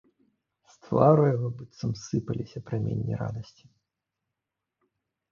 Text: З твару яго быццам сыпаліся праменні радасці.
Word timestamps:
З 0.75 0.77
твару 0.85 1.25
яго 1.33 1.49
быццам 1.59 1.91
сыпаліся 2.05 2.61
праменні 2.69 3.13
радасці. 3.19 3.69